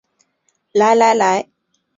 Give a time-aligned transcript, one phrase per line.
[0.73, 1.47] 来来来